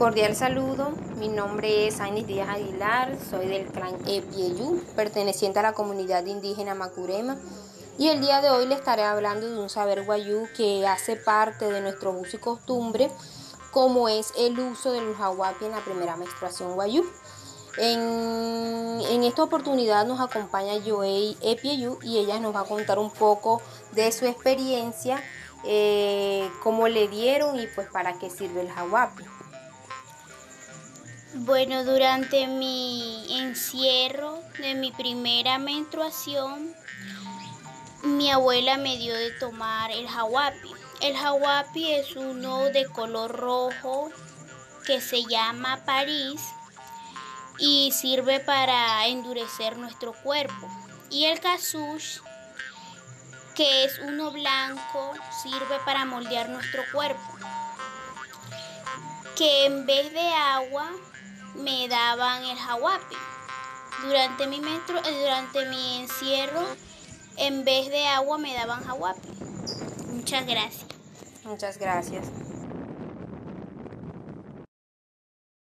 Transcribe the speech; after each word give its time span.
Cordial 0.00 0.34
saludo, 0.34 0.92
mi 1.18 1.28
nombre 1.28 1.86
es 1.86 2.00
Ainis 2.00 2.26
Díaz 2.26 2.48
Aguilar, 2.48 3.18
soy 3.28 3.48
del 3.48 3.66
clan 3.66 3.96
Epieyú, 4.06 4.82
perteneciente 4.96 5.58
a 5.58 5.62
la 5.62 5.74
comunidad 5.74 6.24
indígena 6.24 6.74
Macurema, 6.74 7.36
y 7.98 8.08
el 8.08 8.22
día 8.22 8.40
de 8.40 8.48
hoy 8.48 8.64
le 8.64 8.76
estaré 8.76 9.02
hablando 9.02 9.46
de 9.46 9.58
un 9.58 9.68
saber 9.68 10.06
guayú 10.06 10.48
que 10.56 10.86
hace 10.86 11.16
parte 11.16 11.70
de 11.70 11.82
nuestro 11.82 12.12
uso 12.12 12.38
y 12.38 12.40
costumbre, 12.40 13.10
como 13.72 14.08
es 14.08 14.32
el 14.38 14.58
uso 14.58 14.90
del 14.90 15.14
jaguapi 15.14 15.66
en 15.66 15.72
la 15.72 15.84
primera 15.84 16.16
menstruación 16.16 16.72
guayú. 16.76 17.04
En, 17.76 19.02
en, 19.02 19.22
esta 19.24 19.42
oportunidad 19.42 20.06
nos 20.06 20.18
acompaña 20.18 20.80
Joey 20.82 21.36
Epieyú 21.42 21.98
y 22.00 22.16
ella 22.16 22.40
nos 22.40 22.54
va 22.54 22.60
a 22.60 22.64
contar 22.64 22.98
un 22.98 23.10
poco 23.10 23.60
de 23.92 24.10
su 24.12 24.24
experiencia, 24.24 25.22
eh, 25.62 26.50
cómo 26.62 26.88
le 26.88 27.06
dieron 27.06 27.60
y 27.60 27.66
pues 27.74 27.86
para 27.90 28.18
qué 28.18 28.30
sirve 28.30 28.62
el 28.62 28.70
jaguapi. 28.70 29.24
Bueno, 31.42 31.84
durante 31.84 32.46
mi 32.46 33.24
encierro 33.30 34.42
de 34.58 34.74
mi 34.74 34.92
primera 34.92 35.56
menstruación, 35.56 36.74
mi 38.02 38.30
abuela 38.30 38.76
me 38.76 38.98
dio 38.98 39.14
de 39.14 39.30
tomar 39.30 39.90
el 39.90 40.06
jaguapi. 40.06 40.70
El 41.00 41.16
jaguapi 41.16 41.92
es 41.92 42.14
uno 42.14 42.64
de 42.64 42.84
color 42.88 43.34
rojo 43.34 44.10
que 44.84 45.00
se 45.00 45.24
llama 45.24 45.82
París 45.86 46.42
y 47.58 47.90
sirve 47.92 48.40
para 48.40 49.06
endurecer 49.06 49.78
nuestro 49.78 50.12
cuerpo. 50.12 50.68
Y 51.08 51.24
el 51.24 51.40
casush, 51.40 52.18
que 53.54 53.86
es 53.86 53.98
uno 54.00 54.30
blanco, 54.30 55.14
sirve 55.42 55.78
para 55.86 56.04
moldear 56.04 56.50
nuestro 56.50 56.82
cuerpo. 56.92 57.38
Que 59.36 59.64
en 59.64 59.86
vez 59.86 60.12
de 60.12 60.28
agua 60.34 60.92
me 61.60 61.88
daban 61.88 62.44
el 62.44 62.56
jaguapi. 62.58 63.16
Durante 64.04 64.46
mi, 64.46 64.60
metro, 64.60 64.98
eh, 64.98 65.20
durante 65.20 65.66
mi 65.66 66.00
encierro, 66.00 66.64
en 67.36 67.64
vez 67.64 67.88
de 67.88 68.06
agua 68.06 68.38
me 68.38 68.54
daban 68.54 68.82
jaguapi. 68.84 69.28
Muchas 70.12 70.46
gracias. 70.46 70.86
Muchas 71.44 71.78
gracias. 71.78 72.24